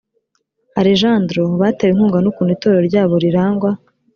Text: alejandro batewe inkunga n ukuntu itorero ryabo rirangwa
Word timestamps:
alejandro 0.79 1.41
batewe 1.61 1.91
inkunga 1.93 2.17
n 2.21 2.27
ukuntu 2.31 2.51
itorero 2.53 2.83
ryabo 2.89 3.13
rirangwa 3.23 3.69